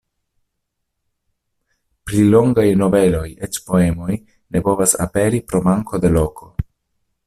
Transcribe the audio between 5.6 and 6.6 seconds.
manko de loko.